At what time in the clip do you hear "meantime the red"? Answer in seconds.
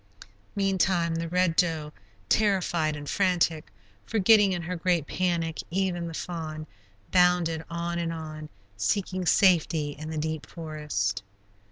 0.55-1.55